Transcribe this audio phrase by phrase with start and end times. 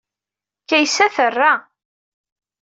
[0.69, 1.53] Kaysa terra.